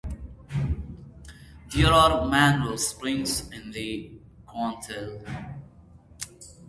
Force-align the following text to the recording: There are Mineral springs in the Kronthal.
There 1.75 1.93
are 1.93 2.25
Mineral 2.27 2.75
springs 2.79 3.47
in 3.51 3.69
the 3.69 4.11
Kronthal. 4.47 5.23